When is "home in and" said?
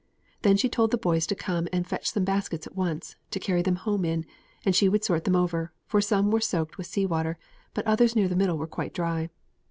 3.75-4.75